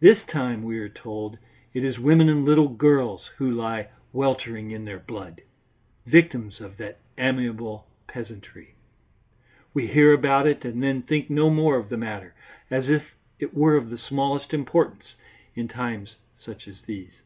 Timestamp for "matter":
11.98-12.32